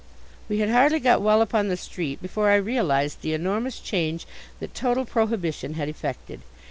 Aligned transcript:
We 0.49 0.57
had 0.57 0.69
hardly 0.71 0.99
got 0.99 1.21
well 1.21 1.43
upon 1.43 1.67
the 1.67 1.77
street 1.77 2.23
before 2.23 2.49
I 2.49 2.55
realized 2.55 3.21
the 3.21 3.35
enormous 3.35 3.79
change 3.79 4.25
that 4.59 4.73
total 4.73 5.05
prohibition 5.05 5.75
had 5.75 5.89
effected. 5.89 6.41